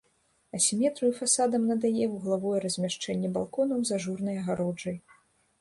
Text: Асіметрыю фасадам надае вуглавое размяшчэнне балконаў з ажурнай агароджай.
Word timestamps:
Асіметрыю 0.59 1.11
фасадам 1.19 1.67
надае 1.71 2.05
вуглавое 2.13 2.57
размяшчэнне 2.65 3.33
балконаў 3.39 3.79
з 3.91 3.97
ажурнай 3.99 4.35
агароджай. 4.45 4.97